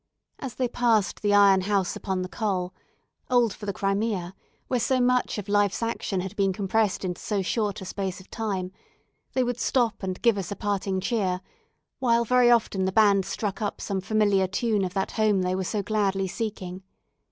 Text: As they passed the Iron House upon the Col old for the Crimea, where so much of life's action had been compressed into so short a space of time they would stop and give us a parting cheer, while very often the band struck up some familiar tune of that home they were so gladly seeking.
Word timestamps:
As 0.39 0.55
they 0.55 0.67
passed 0.67 1.21
the 1.21 1.35
Iron 1.35 1.61
House 1.61 1.95
upon 1.95 2.23
the 2.23 2.27
Col 2.27 2.73
old 3.29 3.53
for 3.53 3.67
the 3.67 3.71
Crimea, 3.71 4.33
where 4.67 4.79
so 4.79 4.99
much 4.99 5.37
of 5.37 5.47
life's 5.47 5.83
action 5.83 6.21
had 6.21 6.35
been 6.35 6.51
compressed 6.51 7.05
into 7.05 7.21
so 7.21 7.43
short 7.43 7.81
a 7.81 7.85
space 7.85 8.19
of 8.19 8.27
time 8.31 8.71
they 9.33 9.43
would 9.43 9.59
stop 9.59 10.01
and 10.01 10.19
give 10.23 10.39
us 10.39 10.49
a 10.51 10.55
parting 10.55 10.99
cheer, 11.01 11.39
while 11.99 12.25
very 12.25 12.49
often 12.49 12.85
the 12.85 12.91
band 12.91 13.25
struck 13.27 13.61
up 13.61 13.79
some 13.79 14.01
familiar 14.01 14.47
tune 14.47 14.83
of 14.83 14.95
that 14.95 15.11
home 15.11 15.43
they 15.43 15.53
were 15.53 15.63
so 15.63 15.83
gladly 15.83 16.27
seeking. 16.27 16.81